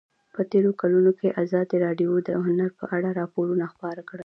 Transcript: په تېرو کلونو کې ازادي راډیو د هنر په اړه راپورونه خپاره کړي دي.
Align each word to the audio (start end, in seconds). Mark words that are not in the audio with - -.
په 0.35 0.41
تېرو 0.51 0.71
کلونو 0.81 1.11
کې 1.19 1.35
ازادي 1.43 1.77
راډیو 1.85 2.11
د 2.27 2.29
هنر 2.45 2.69
په 2.79 2.85
اړه 2.95 3.09
راپورونه 3.19 3.65
خپاره 3.73 4.01
کړي 4.09 4.17
دي. 4.17 4.19